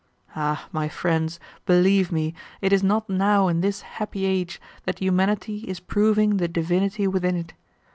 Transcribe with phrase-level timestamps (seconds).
[0.35, 5.57] Ah, my friends, believe me, it is not now in this happy age that humanity
[5.67, 7.53] is proving the divinity within it.